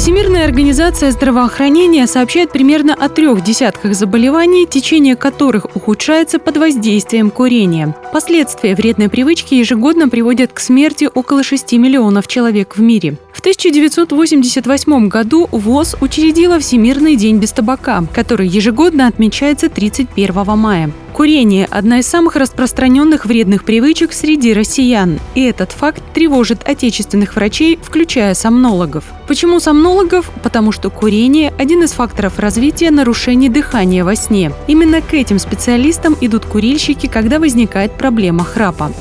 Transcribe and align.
Всемирная 0.00 0.46
организация 0.46 1.10
здравоохранения 1.10 2.06
сообщает 2.06 2.52
примерно 2.52 2.94
о 2.94 3.10
трех 3.10 3.44
десятках 3.44 3.94
заболеваний, 3.94 4.66
течение 4.66 5.14
которых 5.14 5.76
ухудшается 5.76 6.38
под 6.38 6.56
воздействием 6.56 7.30
курения. 7.30 7.94
Последствия 8.10 8.74
вредной 8.74 9.10
привычки 9.10 9.52
ежегодно 9.52 10.08
приводят 10.08 10.54
к 10.54 10.60
смерти 10.60 11.06
около 11.12 11.42
6 11.42 11.74
миллионов 11.74 12.28
человек 12.28 12.78
в 12.78 12.80
мире. 12.80 13.18
В 13.30 13.40
1988 13.40 15.08
году 15.08 15.46
ВОЗ 15.52 15.96
учредила 16.00 16.58
Всемирный 16.58 17.16
день 17.16 17.36
без 17.36 17.52
табака, 17.52 18.02
который 18.14 18.48
ежегодно 18.48 19.06
отмечается 19.06 19.68
31 19.68 20.32
мая. 20.56 20.90
Курение– 21.14 21.66
одна 21.70 21.98
из 21.98 22.06
самых 22.06 22.36
распространенных 22.36 23.26
вредных 23.26 23.64
привычек 23.64 24.12
среди 24.12 24.54
россиян. 24.54 25.18
И 25.34 25.42
этот 25.42 25.72
факт 25.72 26.02
тревожит 26.14 26.66
отечественных 26.66 27.36
врачей, 27.36 27.78
включая 27.82 28.34
сомнологов. 28.34 29.04
Почему 29.28 29.60
сомнологов? 29.60 30.30
Потому 30.42 30.72
что 30.72 30.90
курение– 30.90 31.52
один 31.58 31.82
из 31.82 31.92
факторов 31.92 32.38
развития 32.38 32.90
нарушений 32.90 33.48
дыхания 33.48 34.04
во 34.04 34.16
сне. 34.16 34.52
Именно 34.66 35.02
к 35.02 35.14
этим 35.14 35.38
специалистам 35.38 36.16
идут 36.20 36.46
курильщики, 36.46 37.06
когда 37.06 37.38
возникает 37.38 37.92
проблема 37.92 38.44
храпа 38.44 38.92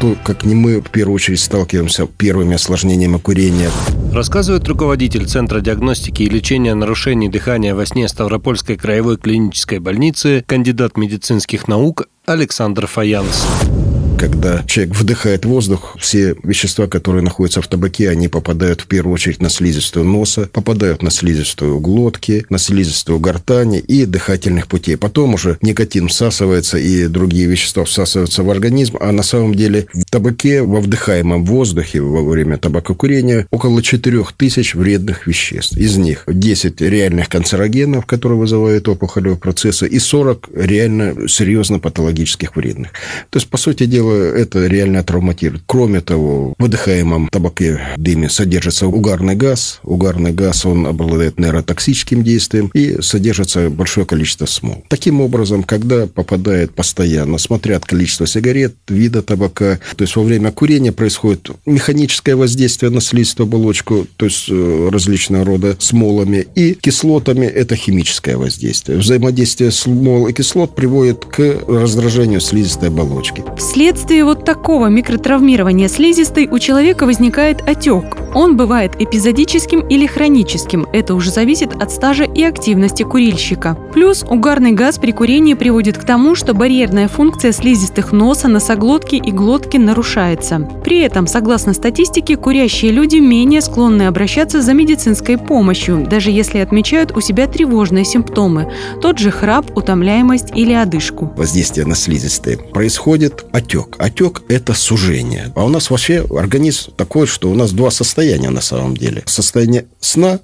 кто, 0.00 0.16
как 0.24 0.46
не 0.46 0.54
мы, 0.54 0.80
в 0.80 0.88
первую 0.88 1.16
очередь 1.16 1.40
сталкиваемся 1.40 2.06
с 2.06 2.08
первыми 2.16 2.54
осложнениями 2.54 3.18
курения. 3.18 3.70
Рассказывает 4.12 4.66
руководитель 4.66 5.26
Центра 5.26 5.60
диагностики 5.60 6.24
и 6.24 6.28
лечения 6.28 6.74
нарушений 6.74 7.28
дыхания 7.28 7.74
во 7.74 7.86
сне 7.86 8.08
Ставропольской 8.08 8.76
краевой 8.76 9.16
клинической 9.16 9.78
больницы, 9.78 10.44
кандидат 10.46 10.96
медицинских 10.96 11.68
наук 11.68 12.08
Александр 12.26 12.86
Фаянс 12.88 13.89
когда 14.20 14.62
человек 14.66 14.94
вдыхает 14.94 15.46
воздух, 15.46 15.96
все 15.98 16.36
вещества, 16.42 16.86
которые 16.86 17.22
находятся 17.22 17.62
в 17.62 17.68
табаке, 17.68 18.10
они 18.10 18.28
попадают 18.28 18.82
в 18.82 18.86
первую 18.86 19.14
очередь 19.14 19.40
на 19.40 19.48
слизистую 19.48 20.04
носа, 20.04 20.46
попадают 20.52 21.02
на 21.02 21.10
слизистую 21.10 21.80
глотки, 21.80 22.44
на 22.50 22.58
слизистую 22.58 23.18
гортани 23.18 23.78
и 23.78 24.04
дыхательных 24.04 24.66
путей. 24.66 24.98
Потом 24.98 25.32
уже 25.32 25.56
никотин 25.62 26.08
всасывается 26.08 26.76
и 26.76 27.06
другие 27.06 27.46
вещества 27.46 27.86
всасываются 27.86 28.42
в 28.42 28.50
организм, 28.50 28.98
а 29.00 29.10
на 29.10 29.22
самом 29.22 29.54
деле 29.54 29.86
в 29.94 30.04
табаке, 30.04 30.60
во 30.60 30.82
вдыхаемом 30.82 31.46
воздухе 31.46 32.02
во 32.02 32.22
время 32.22 32.58
табакокурения 32.58 33.46
около 33.50 33.82
4000 33.82 34.76
вредных 34.76 35.26
веществ. 35.26 35.78
Из 35.78 35.96
них 35.96 36.24
10 36.26 36.78
реальных 36.82 37.30
канцерогенов, 37.30 38.04
которые 38.04 38.38
вызывают 38.38 38.86
опухолевые 38.86 39.38
процессы, 39.38 39.88
и 39.88 39.98
40 39.98 40.50
реально 40.54 41.26
серьезно 41.26 41.78
патологических 41.78 42.54
вредных. 42.54 42.90
То 43.30 43.38
есть, 43.38 43.48
по 43.48 43.56
сути 43.56 43.86
дела, 43.86 44.09
это 44.12 44.66
реально 44.66 45.02
травматирует. 45.02 45.62
Кроме 45.66 46.00
того, 46.00 46.54
в 46.58 46.62
выдыхаемом 46.62 47.28
табаке 47.28 47.80
дыме 47.96 48.28
содержится 48.28 48.86
угарный 48.86 49.34
газ. 49.34 49.80
Угарный 49.82 50.32
газ, 50.32 50.64
он 50.66 50.86
обладает 50.86 51.38
нейротоксическим 51.38 52.22
действием 52.22 52.70
и 52.74 53.00
содержится 53.00 53.70
большое 53.70 54.06
количество 54.06 54.46
смол. 54.46 54.84
Таким 54.88 55.20
образом, 55.20 55.62
когда 55.62 56.06
попадает 56.06 56.74
постоянно, 56.74 57.38
смотря 57.38 57.76
от 57.76 57.84
количества 57.84 58.26
сигарет, 58.26 58.76
вида 58.88 59.22
табака, 59.22 59.78
то 59.96 60.02
есть 60.02 60.16
во 60.16 60.22
время 60.22 60.50
курения 60.52 60.92
происходит 60.92 61.50
механическое 61.66 62.34
воздействие 62.34 62.90
на 62.90 63.00
слизистую 63.00 63.46
оболочку, 63.46 64.06
то 64.16 64.26
есть 64.26 64.46
э, 64.48 64.88
различного 64.90 65.44
рода 65.44 65.76
смолами, 65.78 66.46
и 66.54 66.74
кислотами– 66.74 67.46
это 67.46 67.76
химическое 67.76 68.36
воздействие. 68.36 68.98
Взаимодействие 68.98 69.70
смол 69.70 70.28
и 70.28 70.32
кислот 70.32 70.74
приводит 70.74 71.24
к 71.24 71.62
раздражению 71.66 72.40
слизистой 72.40 72.88
оболочки. 72.88 73.44
Вслед 73.56 73.98
Вследствие 74.00 74.24
вот 74.24 74.46
такого 74.46 74.86
микротравмирования 74.86 75.86
слизистой 75.86 76.48
у 76.50 76.58
человека 76.58 77.04
возникает 77.04 77.60
отек. 77.68 78.16
Он 78.34 78.56
бывает 78.56 78.92
эпизодическим 78.98 79.80
или 79.80 80.06
хроническим. 80.06 80.86
Это 80.92 81.14
уже 81.14 81.30
зависит 81.30 81.74
от 81.74 81.90
стажа 81.90 82.24
и 82.24 82.42
активности 82.42 83.02
курильщика. 83.02 83.76
Плюс 83.92 84.24
угарный 84.28 84.72
газ 84.72 84.98
при 84.98 85.12
курении 85.12 85.54
приводит 85.54 85.98
к 85.98 86.04
тому, 86.04 86.34
что 86.34 86.54
барьерная 86.54 87.08
функция 87.08 87.52
слизистых 87.52 88.12
носа, 88.12 88.48
носоглотки 88.48 89.16
и 89.16 89.32
глотки 89.32 89.76
нарушается. 89.76 90.68
При 90.84 91.00
этом, 91.00 91.26
согласно 91.26 91.74
статистике, 91.74 92.36
курящие 92.36 92.92
люди 92.92 93.16
менее 93.16 93.60
склонны 93.60 94.04
обращаться 94.04 94.62
за 94.62 94.74
медицинской 94.74 95.36
помощью, 95.36 96.06
даже 96.08 96.30
если 96.30 96.58
отмечают 96.58 97.16
у 97.16 97.20
себя 97.20 97.46
тревожные 97.46 98.04
симптомы. 98.04 98.72
Тот 99.00 99.18
же 99.18 99.30
храп, 99.30 99.76
утомляемость 99.76 100.52
или 100.54 100.72
одышку. 100.72 101.32
Воздействие 101.36 101.86
на 101.86 101.94
слизистые. 101.94 102.58
Происходит 102.58 103.44
отек 103.52 103.90
отек. 104.10 104.42
Это 104.48 104.74
сужение. 104.74 105.52
А 105.54 105.64
у 105.64 105.68
нас 105.68 105.90
вообще 105.90 106.24
организм 106.30 106.92
такой, 106.96 107.26
что 107.26 107.50
у 107.50 107.54
нас 107.54 107.72
два 107.72 107.90
состояния 107.90 108.19
на 108.50 108.60
самом 108.60 108.96
деле. 108.96 109.22
Состояние 109.26 109.86
сна 110.00 110.40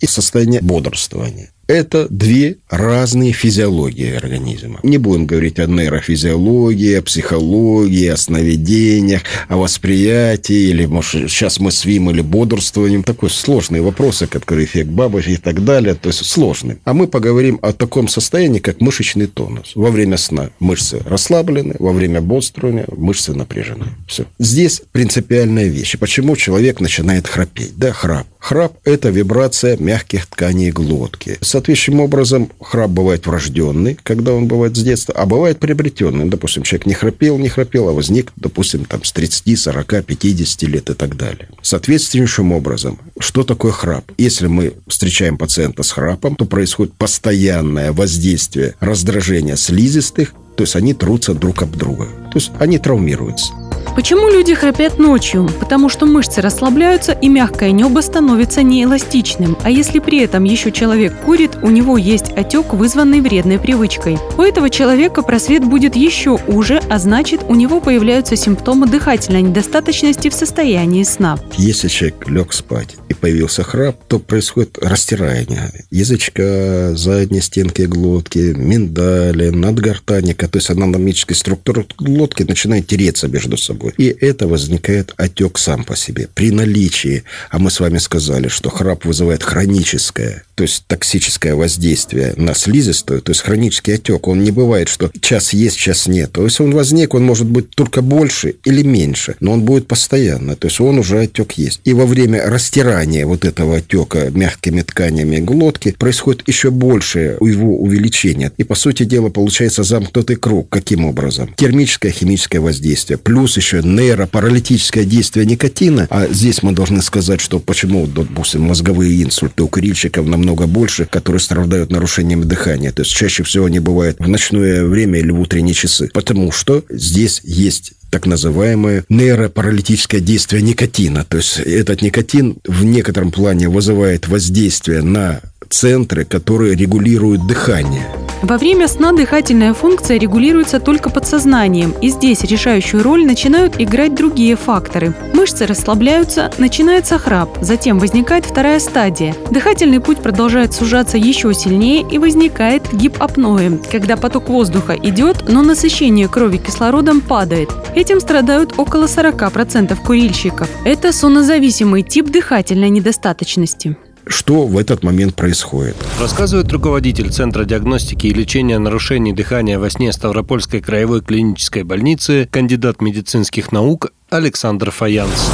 и 0.00 0.06
состояние 0.06 0.60
бодрствования 0.60 1.50
это 1.70 2.08
две 2.10 2.56
разные 2.68 3.32
физиологии 3.32 4.12
организма. 4.14 4.80
Не 4.82 4.98
будем 4.98 5.26
говорить 5.26 5.60
о 5.60 5.66
нейрофизиологии, 5.66 6.94
о 6.94 7.02
психологии, 7.02 8.08
о 8.08 8.16
сновидениях, 8.16 9.22
о 9.48 9.56
восприятии, 9.56 10.70
или, 10.70 10.86
может, 10.86 11.30
сейчас 11.30 11.60
мы 11.60 11.70
свим 11.70 12.10
или 12.10 12.22
бодрствуем. 12.22 13.04
Такой 13.04 13.30
сложные 13.30 13.82
вопросы, 13.82 14.26
которые 14.26 14.66
эффект 14.66 14.90
бабочки 14.90 15.30
и 15.30 15.36
так 15.36 15.64
далее. 15.64 15.94
То 15.94 16.08
есть, 16.08 16.24
сложные. 16.26 16.78
А 16.84 16.92
мы 16.92 17.06
поговорим 17.06 17.58
о 17.62 17.72
таком 17.72 18.08
состоянии, 18.08 18.58
как 18.58 18.80
мышечный 18.80 19.26
тонус. 19.26 19.72
Во 19.76 19.90
время 19.90 20.16
сна 20.16 20.50
мышцы 20.58 21.00
расслаблены, 21.04 21.76
во 21.78 21.92
время 21.92 22.20
бодрствования 22.20 22.86
мышцы 22.96 23.32
напряжены. 23.32 23.86
Все. 24.08 24.24
Здесь 24.40 24.82
принципиальная 24.90 25.66
вещь. 25.66 25.96
Почему 25.98 26.34
человек 26.34 26.80
начинает 26.80 27.28
храпеть? 27.28 27.76
Да, 27.76 27.92
храп. 27.92 28.26
Храп– 28.40 28.72
это 28.84 29.10
вибрация 29.10 29.76
мягких 29.76 30.26
тканей 30.26 30.70
глотки. 30.70 31.36
Соответствующим 31.60 32.00
образом, 32.00 32.50
храп 32.58 32.90
бывает 32.90 33.26
врожденный, 33.26 33.98
когда 34.02 34.32
он 34.32 34.48
бывает 34.48 34.74
с 34.76 34.82
детства, 34.82 35.14
а 35.14 35.26
бывает 35.26 35.58
приобретенный. 35.58 36.24
Допустим, 36.24 36.62
человек 36.62 36.86
не 36.86 36.94
храпел, 36.94 37.36
не 37.36 37.50
храпел, 37.50 37.90
а 37.90 37.92
возник, 37.92 38.32
допустим, 38.36 38.86
там, 38.86 39.04
с 39.04 39.12
30, 39.12 39.58
40, 39.58 40.06
50 40.06 40.62
лет 40.62 40.88
и 40.88 40.94
так 40.94 41.18
далее. 41.18 41.50
Соответствующим 41.60 42.52
образом, 42.52 42.98
что 43.18 43.44
такое 43.44 43.72
храп? 43.72 44.10
Если 44.16 44.46
мы 44.46 44.72
встречаем 44.86 45.36
пациента 45.36 45.82
с 45.82 45.90
храпом, 45.90 46.34
то 46.34 46.46
происходит 46.46 46.94
постоянное 46.94 47.92
воздействие 47.92 48.74
раздражения 48.80 49.56
слизистых, 49.56 50.32
то 50.56 50.62
есть 50.62 50.76
они 50.76 50.94
трутся 50.94 51.34
друг 51.34 51.62
об 51.62 51.76
друга. 51.76 52.06
То 52.32 52.38
есть 52.38 52.52
они 52.58 52.78
травмируются. 52.78 53.52
Почему 53.94 54.28
люди 54.28 54.54
храпят 54.54 54.98
ночью? 54.98 55.50
Потому 55.58 55.88
что 55.88 56.06
мышцы 56.06 56.40
расслабляются 56.40 57.12
и 57.12 57.28
мягкое 57.28 57.72
небо 57.72 58.00
становится 58.00 58.62
неэластичным. 58.62 59.56
А 59.62 59.70
если 59.70 59.98
при 59.98 60.20
этом 60.20 60.44
еще 60.44 60.70
человек 60.70 61.20
курит, 61.20 61.58
у 61.62 61.68
него 61.68 61.98
есть 61.98 62.30
отек, 62.32 62.72
вызванный 62.72 63.20
вредной 63.20 63.58
привычкой. 63.58 64.18
У 64.38 64.42
этого 64.42 64.70
человека 64.70 65.22
просвет 65.22 65.64
будет 65.64 65.96
еще 65.96 66.38
уже, 66.46 66.80
а 66.88 66.98
значит 66.98 67.42
у 67.48 67.54
него 67.54 67.80
появляются 67.80 68.36
симптомы 68.36 68.86
дыхательной 68.86 69.42
недостаточности 69.42 70.30
в 70.30 70.34
состоянии 70.34 71.02
сна. 71.02 71.38
Если 71.56 71.88
человек 71.88 72.28
лег 72.28 72.52
спать 72.52 72.99
появился 73.20 73.62
храп, 73.62 73.96
то 74.08 74.18
происходит 74.18 74.78
растирание 74.80 75.72
язычка, 75.90 76.94
задней 76.96 77.40
стенки 77.40 77.82
глотки, 77.82 78.54
миндали, 78.56 79.50
надгортанника, 79.50 80.48
то 80.48 80.58
есть 80.58 80.70
анатомическая 80.70 81.36
структура 81.36 81.84
глотки 81.98 82.42
начинает 82.42 82.86
тереться 82.86 83.28
между 83.28 83.56
собой. 83.56 83.92
И 83.98 84.06
это 84.06 84.48
возникает 84.48 85.14
отек 85.16 85.58
сам 85.58 85.84
по 85.84 85.96
себе. 85.96 86.28
При 86.34 86.50
наличии, 86.50 87.24
а 87.50 87.58
мы 87.58 87.70
с 87.70 87.80
вами 87.80 87.98
сказали, 87.98 88.48
что 88.48 88.70
храп 88.70 89.04
вызывает 89.04 89.42
хроническое, 89.42 90.44
то 90.54 90.64
есть 90.64 90.84
токсическое 90.86 91.54
воздействие 91.54 92.34
на 92.36 92.54
слизистую, 92.54 93.22
то 93.22 93.32
есть 93.32 93.42
хронический 93.42 93.92
отек, 93.92 94.28
он 94.28 94.42
не 94.42 94.50
бывает, 94.50 94.88
что 94.88 95.10
час 95.20 95.52
есть, 95.52 95.76
час 95.76 96.06
нет. 96.06 96.32
То 96.32 96.44
есть 96.44 96.60
он 96.60 96.72
возник, 96.72 97.14
он 97.14 97.24
может 97.24 97.46
быть 97.46 97.70
только 97.70 98.02
больше 98.02 98.56
или 98.64 98.82
меньше, 98.82 99.36
но 99.40 99.52
он 99.52 99.62
будет 99.62 99.86
постоянно, 99.86 100.56
то 100.56 100.68
есть 100.68 100.80
он 100.80 100.98
уже 100.98 101.20
отек 101.20 101.52
есть. 101.52 101.80
И 101.84 101.92
во 101.92 102.06
время 102.06 102.42
растирания 102.46 103.09
вот 103.18 103.44
этого 103.44 103.76
отека 103.78 104.30
мягкими 104.30 104.82
тканями 104.82 105.38
глотки 105.38 105.94
происходит 105.98 106.46
еще 106.46 106.70
больше 106.70 107.36
его 107.40 107.78
увеличение. 107.78 108.52
И, 108.56 108.64
по 108.64 108.74
сути 108.74 109.04
дела, 109.04 109.30
получается 109.30 109.82
замкнутый 109.82 110.36
круг. 110.36 110.68
Каким 110.68 111.04
образом? 111.04 111.52
Термическое, 111.56 112.12
химическое 112.12 112.60
воздействие, 112.60 113.18
плюс 113.18 113.56
еще 113.56 113.82
нейропаралитическое 113.82 115.04
действие 115.04 115.46
никотина. 115.46 116.06
А 116.10 116.26
здесь 116.28 116.62
мы 116.62 116.72
должны 116.72 117.02
сказать, 117.02 117.40
что 117.40 117.58
почему, 117.58 118.06
допустим, 118.06 118.62
мозговые 118.62 119.22
инсульты 119.22 119.62
у 119.62 119.68
курильщиков 119.68 120.26
намного 120.26 120.66
больше, 120.66 121.06
которые 121.06 121.40
страдают 121.40 121.90
нарушениями 121.90 122.44
дыхания. 122.44 122.92
То 122.92 123.02
есть 123.02 123.12
чаще 123.12 123.42
всего 123.42 123.66
они 123.66 123.78
бывают 123.78 124.18
в 124.18 124.28
ночное 124.28 124.84
время 124.84 125.18
или 125.18 125.30
в 125.30 125.40
утренние 125.40 125.74
часы. 125.74 126.10
Потому 126.12 126.52
что 126.52 126.84
здесь 126.88 127.40
есть 127.44 127.92
так 128.10 128.26
называемое 128.26 129.04
нейропаралитическое 129.08 130.20
действие 130.20 130.62
никотина. 130.62 131.24
То 131.24 131.38
есть 131.38 131.58
этот 131.58 132.02
никотин 132.02 132.58
в 132.64 132.84
некотором 132.84 133.30
плане 133.30 133.68
вызывает 133.68 134.28
воздействие 134.28 135.02
на 135.02 135.40
центры, 135.68 136.24
которые 136.24 136.74
регулируют 136.74 137.46
дыхание. 137.46 138.06
Во 138.42 138.56
время 138.56 138.88
сна 138.88 139.12
дыхательная 139.12 139.74
функция 139.74 140.18
регулируется 140.18 140.80
только 140.80 141.10
подсознанием, 141.10 141.94
и 142.00 142.08
здесь 142.08 142.42
решающую 142.42 143.02
роль 143.02 143.26
начинают 143.26 143.78
играть 143.78 144.14
другие 144.14 144.56
факторы. 144.56 145.14
Мышцы 145.34 145.66
расслабляются, 145.66 146.50
начинается 146.56 147.18
храп, 147.18 147.50
затем 147.60 147.98
возникает 147.98 148.46
вторая 148.46 148.80
стадия. 148.80 149.34
Дыхательный 149.50 150.00
путь 150.00 150.18
продолжает 150.18 150.72
сужаться 150.72 151.18
еще 151.18 151.52
сильнее 151.52 152.04
и 152.10 152.18
возникает 152.18 152.92
гипопноэ, 152.92 153.78
когда 153.90 154.16
поток 154.16 154.48
воздуха 154.48 154.94
идет, 154.94 155.44
но 155.48 155.62
насыщение 155.62 156.28
крови 156.28 156.56
кислородом 156.56 157.20
падает. 157.20 157.70
Этим 157.94 158.20
страдают 158.20 158.74
около 158.78 159.04
40% 159.04 159.96
курильщиков. 160.02 160.68
Это 160.84 161.12
соннозависимый 161.12 162.02
тип 162.02 162.30
дыхательной 162.30 162.88
недостаточности 162.88 163.96
что 164.26 164.66
в 164.66 164.78
этот 164.78 165.02
момент 165.02 165.34
происходит. 165.34 165.96
Рассказывает 166.20 166.70
руководитель 166.72 167.30
Центра 167.30 167.64
диагностики 167.64 168.26
и 168.26 168.34
лечения 168.34 168.78
нарушений 168.78 169.32
дыхания 169.32 169.78
во 169.78 169.90
сне 169.90 170.12
Ставропольской 170.12 170.80
краевой 170.80 171.20
клинической 171.20 171.82
больницы, 171.82 172.48
кандидат 172.50 173.00
медицинских 173.00 173.72
наук 173.72 174.12
Александр 174.30 174.90
Фаянс. 174.90 175.50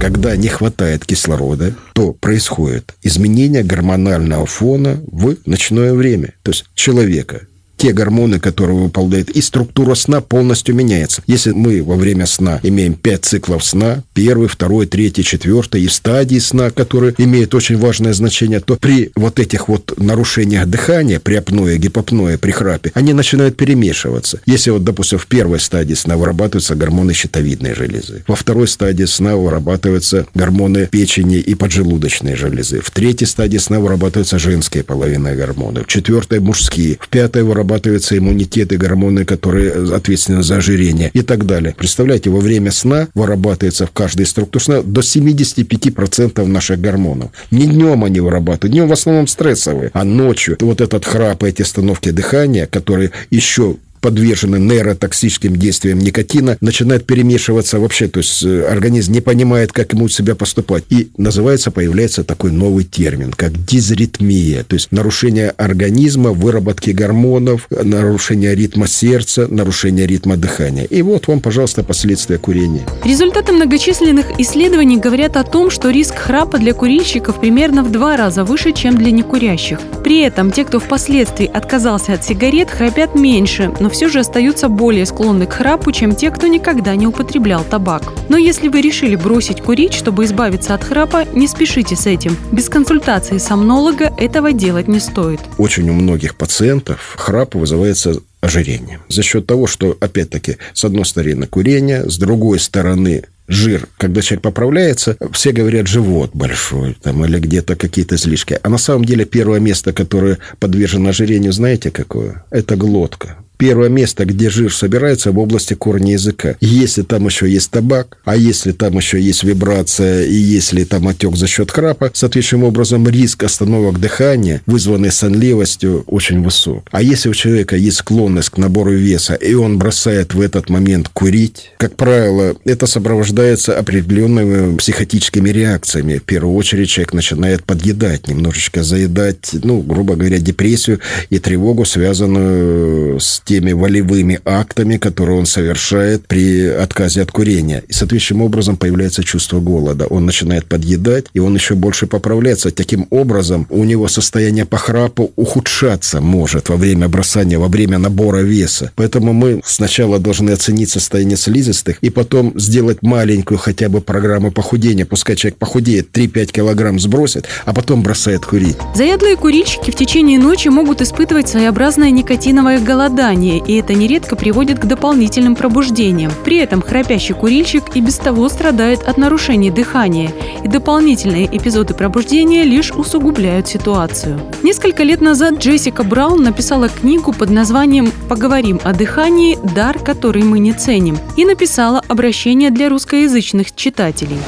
Когда 0.00 0.36
не 0.36 0.48
хватает 0.48 1.04
кислорода, 1.04 1.74
то 1.94 2.12
происходит 2.12 2.94
изменение 3.02 3.62
гормонального 3.62 4.46
фона 4.46 5.00
в 5.06 5.36
ночное 5.46 5.94
время. 5.94 6.34
То 6.42 6.50
есть 6.50 6.66
человека 6.74 7.46
те 7.76 7.92
гормоны, 7.92 8.38
которые 8.40 8.78
выполняют, 8.78 9.30
и 9.30 9.40
структура 9.40 9.94
сна 9.94 10.20
полностью 10.20 10.74
меняется. 10.74 11.22
Если 11.26 11.52
мы 11.52 11.82
во 11.82 11.96
время 11.96 12.26
сна 12.26 12.60
имеем 12.62 12.94
пять 12.94 13.24
циклов 13.24 13.64
сна, 13.64 14.02
первый, 14.14 14.48
второй, 14.48 14.86
третий, 14.86 15.22
четвертый, 15.22 15.82
и 15.82 15.88
стадии 15.88 16.38
сна, 16.38 16.70
которые 16.70 17.14
имеют 17.18 17.54
очень 17.54 17.76
важное 17.76 18.12
значение, 18.12 18.60
то 18.60 18.76
при 18.76 19.10
вот 19.14 19.38
этих 19.38 19.68
вот 19.68 19.94
нарушениях 19.98 20.66
дыхания, 20.66 21.20
при 21.20 21.34
апное, 21.34 21.76
гипопное, 21.76 22.38
при 22.38 22.50
храпе, 22.50 22.92
они 22.94 23.12
начинают 23.12 23.56
перемешиваться. 23.56 24.40
Если 24.46 24.70
вот, 24.70 24.84
допустим, 24.84 25.18
в 25.18 25.26
первой 25.26 25.60
стадии 25.60 25.94
сна 25.94 26.16
вырабатываются 26.16 26.74
гормоны 26.74 27.12
щитовидной 27.12 27.74
железы, 27.74 28.24
во 28.26 28.36
второй 28.36 28.68
стадии 28.68 29.04
сна 29.04 29.36
вырабатываются 29.36 30.26
гормоны 30.34 30.86
печени 30.86 31.36
и 31.36 31.54
поджелудочной 31.54 32.36
железы, 32.36 32.80
в 32.80 32.90
третьей 32.90 33.26
стадии 33.26 33.58
сна 33.58 33.80
вырабатываются 33.80 34.38
женские 34.38 34.82
половинные 34.82 35.36
гормоны, 35.36 35.82
в 35.82 35.86
четвертой 35.86 36.40
мужские, 36.40 36.98
в 37.00 37.08
пятой 37.08 37.42
вырабатываются 37.42 37.65
вырабатываются 37.66 38.16
иммунитеты, 38.16 38.76
гормоны, 38.76 39.24
которые 39.24 39.94
ответственны 39.94 40.42
за 40.42 40.58
ожирение 40.58 41.10
и 41.12 41.22
так 41.22 41.46
далее. 41.46 41.74
Представляете, 41.76 42.30
во 42.30 42.38
время 42.38 42.70
сна 42.70 43.08
вырабатывается 43.14 43.86
в 43.86 43.90
каждой 43.90 44.26
структуре 44.26 44.64
сна 44.64 44.82
до 44.82 45.00
75% 45.00 46.46
наших 46.46 46.80
гормонов. 46.80 47.30
Не 47.50 47.66
днем 47.66 48.04
они 48.04 48.20
вырабатывают, 48.20 48.72
днем 48.72 48.88
в 48.88 48.92
основном 48.92 49.26
стрессовые, 49.26 49.90
а 49.92 50.04
ночью 50.04 50.56
вот 50.60 50.80
этот 50.80 51.04
храп, 51.04 51.42
эти 51.42 51.62
остановки 51.62 52.10
дыхания, 52.10 52.66
которые 52.66 53.10
еще 53.30 53.76
подвержены 54.06 54.60
нейротоксическим 54.60 55.56
действиям 55.56 55.98
никотина, 55.98 56.56
начинает 56.60 57.06
перемешиваться 57.06 57.80
вообще, 57.80 58.06
то 58.06 58.18
есть 58.18 58.44
э, 58.44 58.64
организм 58.70 59.10
не 59.10 59.20
понимает, 59.20 59.72
как 59.72 59.94
ему 59.94 60.08
себя 60.08 60.36
поступать. 60.36 60.84
И 60.90 61.08
называется, 61.16 61.72
появляется 61.72 62.22
такой 62.22 62.52
новый 62.52 62.84
термин, 62.84 63.32
как 63.32 63.64
дизритмия, 63.64 64.62
то 64.62 64.74
есть 64.74 64.92
нарушение 64.92 65.50
организма, 65.50 66.30
выработки 66.30 66.90
гормонов, 66.90 67.66
нарушение 67.68 68.54
ритма 68.54 68.86
сердца, 68.86 69.48
нарушение 69.50 70.06
ритма 70.06 70.36
дыхания. 70.36 70.84
И 70.84 71.02
вот 71.02 71.26
вам, 71.26 71.40
пожалуйста, 71.40 71.82
последствия 71.82 72.38
курения. 72.38 72.86
Результаты 73.04 73.50
многочисленных 73.50 74.38
исследований 74.38 74.98
говорят 74.98 75.36
о 75.36 75.42
том, 75.42 75.68
что 75.68 75.90
риск 75.90 76.14
храпа 76.14 76.58
для 76.58 76.74
курильщиков 76.74 77.40
примерно 77.40 77.82
в 77.82 77.90
два 77.90 78.16
раза 78.16 78.44
выше, 78.44 78.72
чем 78.72 78.96
для 78.96 79.10
некурящих. 79.10 79.80
При 80.04 80.20
этом 80.20 80.52
те, 80.52 80.64
кто 80.64 80.78
впоследствии 80.78 81.50
отказался 81.52 82.12
от 82.12 82.24
сигарет, 82.24 82.70
храпят 82.70 83.16
меньше, 83.16 83.72
но 83.80 83.88
все 83.96 84.08
же 84.08 84.18
остаются 84.20 84.68
более 84.68 85.06
склонны 85.06 85.46
к 85.46 85.54
храпу, 85.54 85.90
чем 85.90 86.14
те, 86.14 86.30
кто 86.30 86.48
никогда 86.48 86.94
не 86.96 87.06
употреблял 87.06 87.64
табак. 87.64 88.02
Но 88.28 88.36
если 88.36 88.68
вы 88.68 88.82
решили 88.82 89.16
бросить 89.16 89.62
курить, 89.62 89.94
чтобы 89.94 90.26
избавиться 90.26 90.74
от 90.74 90.84
храпа, 90.84 91.24
не 91.32 91.48
спешите 91.48 91.96
с 91.96 92.04
этим. 92.04 92.36
Без 92.52 92.68
консультации 92.68 93.38
сомнолога 93.38 94.12
этого 94.18 94.52
делать 94.52 94.86
не 94.86 95.00
стоит. 95.00 95.40
Очень 95.56 95.88
у 95.88 95.94
многих 95.94 96.36
пациентов 96.36 97.14
храп 97.16 97.54
вызывается 97.54 98.20
ожирением. 98.42 99.00
За 99.08 99.22
счет 99.22 99.46
того, 99.46 99.66
что, 99.66 99.96
опять-таки, 99.98 100.58
с 100.74 100.84
одной 100.84 101.06
стороны 101.06 101.46
курение, 101.46 102.06
с 102.06 102.18
другой 102.18 102.58
стороны 102.58 103.22
жир. 103.48 103.88
Когда 103.96 104.20
человек 104.20 104.42
поправляется, 104.42 105.16
все 105.32 105.52
говорят 105.52 105.86
живот 105.86 106.32
большой 106.34 106.98
там, 107.02 107.24
или 107.24 107.38
где-то 107.38 107.76
какие-то 107.76 108.16
излишки. 108.16 108.58
А 108.62 108.68
на 108.68 108.76
самом 108.76 109.06
деле 109.06 109.24
первое 109.24 109.58
место, 109.58 109.94
которое 109.94 110.36
подвержено 110.58 111.08
ожирению, 111.08 111.52
знаете 111.52 111.90
какое? 111.90 112.44
Это 112.50 112.76
глотка 112.76 113.38
первое 113.56 113.88
место, 113.88 114.24
где 114.24 114.50
жир 114.50 114.72
собирается, 114.72 115.32
в 115.32 115.38
области 115.38 115.74
корня 115.74 116.12
языка. 116.12 116.56
Если 116.60 117.02
там 117.02 117.26
еще 117.26 117.48
есть 117.50 117.70
табак, 117.70 118.18
а 118.24 118.36
если 118.36 118.72
там 118.72 118.96
еще 118.96 119.20
есть 119.20 119.44
вибрация, 119.44 120.24
и 120.24 120.34
если 120.34 120.84
там 120.84 121.08
отек 121.08 121.36
за 121.36 121.46
счет 121.46 121.70
храпа, 121.70 122.10
соответствующим 122.14 122.64
образом 122.64 123.08
риск 123.08 123.42
остановок 123.44 124.00
дыхания, 124.00 124.62
вызванный 124.66 125.10
сонливостью, 125.10 126.04
очень 126.06 126.42
высок. 126.42 126.84
А 126.90 127.02
если 127.02 127.28
у 127.28 127.34
человека 127.34 127.76
есть 127.76 127.98
склонность 127.98 128.50
к 128.50 128.58
набору 128.58 128.92
веса, 128.92 129.34
и 129.34 129.54
он 129.54 129.78
бросает 129.78 130.34
в 130.34 130.40
этот 130.40 130.70
момент 130.70 131.08
курить, 131.12 131.72
как 131.78 131.96
правило, 131.96 132.54
это 132.64 132.86
сопровождается 132.86 133.78
определенными 133.78 134.76
психотическими 134.76 135.50
реакциями. 135.50 136.18
В 136.18 136.22
первую 136.22 136.54
очередь 136.54 136.88
человек 136.88 137.14
начинает 137.14 137.64
подъедать, 137.64 138.28
немножечко 138.28 138.82
заедать, 138.82 139.50
ну, 139.62 139.80
грубо 139.80 140.14
говоря, 140.14 140.38
депрессию 140.38 141.00
и 141.30 141.38
тревогу, 141.38 141.84
связанную 141.84 143.20
с 143.20 143.40
теми 143.46 143.72
волевыми 143.72 144.40
актами, 144.44 144.98
которые 144.98 145.38
он 145.38 145.46
совершает 145.46 146.26
при 146.26 146.66
отказе 146.66 147.22
от 147.22 147.30
курения. 147.30 147.82
И 147.88 147.92
соответствующим 147.92 148.42
образом 148.42 148.76
появляется 148.76 149.22
чувство 149.22 149.60
голода. 149.60 150.06
Он 150.06 150.26
начинает 150.26 150.66
подъедать, 150.66 151.26
и 151.32 151.38
он 151.38 151.54
еще 151.54 151.74
больше 151.74 152.06
поправляется. 152.06 152.70
Таким 152.70 153.06
образом, 153.10 153.66
у 153.70 153.84
него 153.84 154.08
состояние 154.08 154.64
по 154.64 154.76
храпу 154.76 155.32
ухудшаться 155.36 156.20
может 156.20 156.68
во 156.68 156.76
время 156.76 157.08
бросания, 157.08 157.58
во 157.58 157.68
время 157.68 157.98
набора 157.98 158.38
веса. 158.38 158.90
Поэтому 158.96 159.32
мы 159.32 159.60
сначала 159.64 160.18
должны 160.18 160.50
оценить 160.50 160.90
состояние 160.90 161.36
слизистых 161.36 161.98
и 162.00 162.10
потом 162.10 162.52
сделать 162.58 162.98
маленькую 163.02 163.58
хотя 163.58 163.88
бы 163.88 164.00
программу 164.00 164.50
похудения. 164.50 165.06
Пускай 165.06 165.36
человек 165.36 165.58
похудеет, 165.58 166.10
3-5 166.12 166.46
килограмм 166.46 166.98
сбросит, 166.98 167.46
а 167.64 167.72
потом 167.72 168.02
бросает 168.02 168.44
курить. 168.44 168.76
Заядлые 168.94 169.36
курильщики 169.36 169.90
в 169.90 169.94
течение 169.94 170.38
ночи 170.38 170.68
могут 170.68 171.00
испытывать 171.00 171.48
своеобразное 171.48 172.10
никотиновое 172.10 172.80
голодание, 172.80 173.35
дыхание, 173.36 173.58
и 173.58 173.78
это 173.78 173.94
нередко 173.94 174.36
приводит 174.36 174.78
к 174.78 174.84
дополнительным 174.84 175.54
пробуждениям. 175.54 176.32
При 176.44 176.56
этом 176.56 176.82
храпящий 176.82 177.34
курильщик 177.34 177.94
и 177.94 178.00
без 178.00 178.16
того 178.16 178.48
страдает 178.48 179.02
от 179.02 179.18
нарушений 179.18 179.70
дыхания, 179.70 180.30
и 180.64 180.68
дополнительные 180.68 181.46
эпизоды 181.46 181.94
пробуждения 181.94 182.64
лишь 182.64 182.92
усугубляют 182.92 183.68
ситуацию. 183.68 184.40
Несколько 184.62 185.02
лет 185.02 185.20
назад 185.20 185.58
Джессика 185.58 186.02
Браун 186.02 186.42
написала 186.42 186.88
книгу 186.88 187.32
под 187.32 187.50
названием 187.50 188.10
«Поговорим 188.28 188.80
о 188.84 188.92
дыхании. 188.92 189.58
Дар, 189.74 189.98
который 189.98 190.42
мы 190.42 190.58
не 190.58 190.72
ценим» 190.72 191.18
и 191.36 191.44
написала 191.44 192.02
обращение 192.08 192.70
для 192.70 192.88
русскоязычных 192.88 193.74
читателей. 193.74 194.38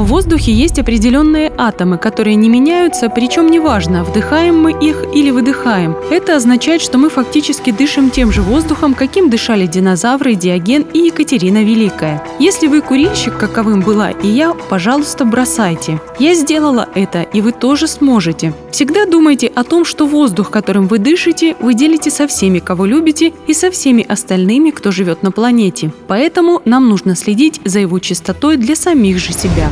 В 0.00 0.04
воздухе 0.04 0.50
есть 0.50 0.78
определенные 0.78 1.52
атомы, 1.58 1.98
которые 1.98 2.34
не 2.34 2.48
меняются, 2.48 3.10
причем 3.10 3.50
неважно, 3.50 4.02
вдыхаем 4.02 4.58
мы 4.58 4.72
их 4.72 5.04
или 5.14 5.30
выдыхаем. 5.30 5.94
Это 6.10 6.36
означает, 6.36 6.80
что 6.80 6.96
мы 6.96 7.10
фактически 7.10 7.70
дышим 7.70 8.08
тем 8.08 8.32
же 8.32 8.40
воздухом, 8.40 8.94
каким 8.94 9.28
дышали 9.28 9.66
динозавры, 9.66 10.36
Диоген 10.36 10.86
и 10.94 11.00
Екатерина 11.00 11.62
Великая. 11.62 12.24
Если 12.38 12.66
вы 12.66 12.80
курильщик, 12.80 13.36
каковым 13.36 13.82
была 13.82 14.10
и 14.10 14.26
я, 14.26 14.54
пожалуйста, 14.54 15.26
бросайте. 15.26 16.00
Я 16.18 16.32
сделала 16.32 16.88
это, 16.94 17.20
и 17.20 17.42
вы 17.42 17.52
тоже 17.52 17.86
сможете. 17.86 18.54
Всегда 18.72 19.04
думайте 19.04 19.48
о 19.48 19.64
том, 19.64 19.84
что 19.84 20.06
воздух, 20.06 20.50
которым 20.50 20.88
вы 20.88 20.96
дышите, 20.96 21.56
вы 21.60 21.74
делите 21.74 22.10
со 22.10 22.26
всеми, 22.26 22.58
кого 22.58 22.86
любите, 22.86 23.34
и 23.46 23.52
со 23.52 23.70
всеми 23.70 24.02
остальными, 24.08 24.70
кто 24.70 24.92
живет 24.92 25.22
на 25.22 25.30
планете. 25.30 25.92
Поэтому 26.08 26.62
нам 26.64 26.88
нужно 26.88 27.14
следить 27.16 27.60
за 27.66 27.80
его 27.80 27.98
чистотой 27.98 28.56
для 28.56 28.74
самих 28.74 29.18
же 29.18 29.34
себя. 29.34 29.68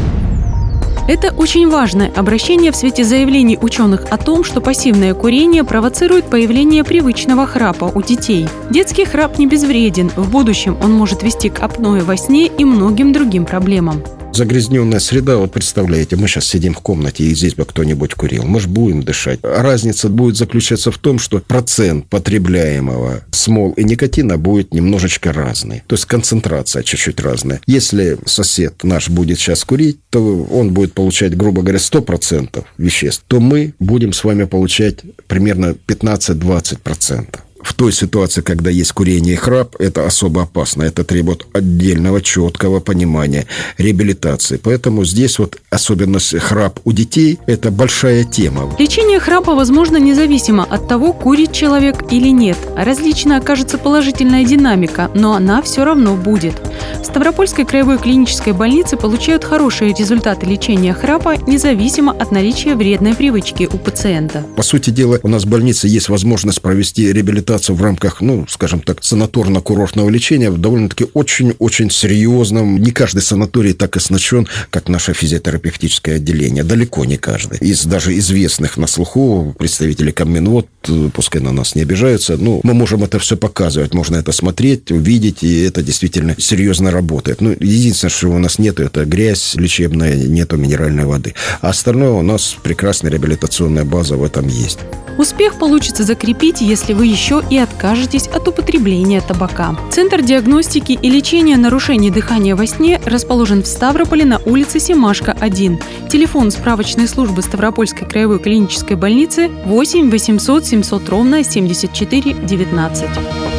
Это 1.08 1.32
очень 1.34 1.70
важное 1.70 2.12
обращение 2.14 2.70
в 2.70 2.76
свете 2.76 3.02
заявлений 3.02 3.58
ученых 3.60 4.04
о 4.10 4.18
том, 4.18 4.44
что 4.44 4.60
пассивное 4.60 5.14
курение 5.14 5.64
провоцирует 5.64 6.26
появление 6.26 6.84
привычного 6.84 7.46
храпа 7.46 7.90
у 7.94 8.02
детей. 8.02 8.46
Детский 8.68 9.06
храп 9.06 9.38
не 9.38 9.46
безвреден, 9.46 10.10
в 10.10 10.30
будущем 10.30 10.76
он 10.82 10.92
может 10.92 11.22
вести 11.22 11.48
к 11.48 11.60
апное 11.60 12.02
во 12.02 12.18
сне 12.18 12.46
и 12.46 12.62
многим 12.66 13.14
другим 13.14 13.46
проблемам. 13.46 14.02
Загрязненная 14.38 15.00
среда, 15.00 15.36
вот 15.36 15.50
представляете, 15.50 16.14
мы 16.14 16.28
сейчас 16.28 16.46
сидим 16.46 16.72
в 16.72 16.78
комнате, 16.78 17.24
и 17.24 17.34
здесь 17.34 17.56
бы 17.56 17.64
кто-нибудь 17.64 18.14
курил. 18.14 18.44
Мы 18.44 18.60
же 18.60 18.68
будем 18.68 19.02
дышать. 19.02 19.40
Разница 19.42 20.08
будет 20.08 20.36
заключаться 20.36 20.92
в 20.92 20.98
том, 20.98 21.18
что 21.18 21.40
процент 21.40 22.06
потребляемого 22.06 23.22
смол 23.32 23.72
и 23.72 23.82
никотина 23.82 24.38
будет 24.38 24.72
немножечко 24.72 25.32
разный. 25.32 25.82
То 25.88 25.96
есть 25.96 26.04
концентрация 26.04 26.84
чуть-чуть 26.84 27.18
разная. 27.18 27.60
Если 27.66 28.16
сосед 28.26 28.84
наш 28.84 29.08
будет 29.08 29.40
сейчас 29.40 29.64
курить, 29.64 29.98
то 30.08 30.20
он 30.44 30.72
будет 30.72 30.92
получать, 30.92 31.36
грубо 31.36 31.62
говоря, 31.62 31.80
100% 31.80 32.64
веществ, 32.76 33.24
то 33.26 33.40
мы 33.40 33.74
будем 33.80 34.12
с 34.12 34.22
вами 34.22 34.44
получать 34.44 34.98
примерно 35.26 35.74
15-20% 35.88 37.40
в 37.68 37.74
той 37.74 37.92
ситуации, 37.92 38.40
когда 38.40 38.70
есть 38.70 38.92
курение 38.92 39.34
и 39.34 39.36
храп, 39.36 39.76
это 39.78 40.06
особо 40.06 40.42
опасно. 40.42 40.84
Это 40.84 41.04
требует 41.04 41.46
отдельного, 41.52 42.22
четкого 42.22 42.80
понимания, 42.80 43.46
реабилитации. 43.76 44.56
Поэтому 44.56 45.04
здесь 45.04 45.38
вот 45.38 45.58
особенность 45.68 46.38
храп 46.38 46.80
у 46.84 46.92
детей– 46.92 47.38
это 47.46 47.70
большая 47.70 48.24
тема. 48.24 48.74
Лечение 48.78 49.20
храпа 49.20 49.54
возможно 49.54 49.98
независимо 49.98 50.64
от 50.64 50.88
того, 50.88 51.12
курит 51.12 51.52
человек 51.52 52.10
или 52.10 52.28
нет. 52.28 52.56
Различно 52.74 53.36
окажется 53.36 53.76
положительная 53.76 54.44
динамика, 54.44 55.10
но 55.14 55.34
она 55.34 55.60
все 55.60 55.84
равно 55.84 56.16
будет. 56.16 56.54
В 57.00 57.04
Ставропольской 57.04 57.64
краевой 57.64 57.98
клинической 57.98 58.52
больнице 58.52 58.96
получают 58.96 59.44
хорошие 59.44 59.92
результаты 59.92 60.46
лечения 60.46 60.92
храпа, 60.94 61.36
независимо 61.46 62.12
от 62.12 62.32
наличия 62.32 62.74
вредной 62.74 63.14
привычки 63.14 63.68
у 63.72 63.78
пациента. 63.78 64.44
По 64.56 64.62
сути 64.62 64.90
дела, 64.90 65.18
у 65.22 65.28
нас 65.28 65.44
в 65.44 65.48
больнице 65.48 65.88
есть 65.88 66.08
возможность 66.08 66.60
провести 66.60 67.12
реабилитацию 67.12 67.76
в 67.76 67.82
рамках, 67.82 68.20
ну, 68.20 68.46
скажем 68.48 68.80
так, 68.80 69.00
санаторно-курортного 69.00 70.10
лечения 70.10 70.50
в 70.50 70.58
довольно-таки 70.58 71.06
очень-очень 71.14 71.90
серьезном. 71.90 72.78
Не 72.78 72.90
каждый 72.90 73.22
санаторий 73.22 73.72
так 73.72 73.96
оснащен, 73.96 74.46
как 74.70 74.88
наше 74.88 75.12
физиотерапевтическое 75.12 76.16
отделение. 76.16 76.64
Далеко 76.64 77.04
не 77.04 77.16
каждый. 77.16 77.58
Из 77.58 77.84
даже 77.84 78.16
известных 78.18 78.76
на 78.76 78.86
слуху 78.86 79.54
представителей 79.58 80.12
Комминвод, 80.12 80.66
пускай 81.12 81.40
на 81.40 81.52
нас 81.52 81.74
не 81.74 81.82
обижаются, 81.82 82.36
ну, 82.36 82.60
мы 82.62 82.74
можем 82.74 83.04
это 83.04 83.18
все 83.18 83.36
показывать, 83.36 83.94
можно 83.94 84.16
это 84.16 84.32
смотреть, 84.32 84.90
увидеть, 84.90 85.42
и 85.42 85.62
это 85.62 85.82
действительно 85.82 86.34
серьезно 86.38 86.90
работает. 86.90 87.40
Ну, 87.40 87.50
единственное, 87.50 88.10
что 88.10 88.28
у 88.28 88.38
нас 88.38 88.58
нету, 88.58 88.82
это 88.82 89.04
грязь 89.04 89.54
лечебная, 89.54 90.14
нету 90.14 90.56
минеральной 90.56 91.04
воды. 91.04 91.34
А 91.60 91.70
остальное 91.70 92.10
у 92.10 92.22
нас 92.22 92.56
прекрасная 92.62 93.10
реабилитационная 93.10 93.84
база 93.84 94.16
в 94.16 94.24
этом 94.24 94.46
есть. 94.48 94.78
Успех 95.18 95.58
получится 95.58 96.04
закрепить, 96.04 96.60
если 96.60 96.92
вы 96.92 97.06
еще 97.06 97.42
и 97.50 97.58
откажетесь 97.58 98.28
от 98.28 98.46
употребления 98.46 99.20
табака. 99.20 99.76
Центр 99.90 100.22
диагностики 100.22 100.92
и 100.92 101.10
лечения 101.10 101.56
нарушений 101.56 102.12
дыхания 102.12 102.54
во 102.54 102.68
сне 102.68 103.00
расположен 103.04 103.64
в 103.64 103.66
Ставрополе 103.66 104.24
на 104.24 104.38
улице 104.38 104.78
Семашка, 104.78 105.36
1. 105.40 105.80
Телефон 106.08 106.52
справочной 106.52 107.08
службы 107.08 107.42
Ставропольской 107.42 108.06
краевой 108.08 108.38
клинической 108.38 108.94
больницы 108.94 109.48
8 109.48 110.08
800 110.08 110.64
700 110.82 111.08
ровно 111.08 111.42
74 111.42 112.34
19. 112.46 113.57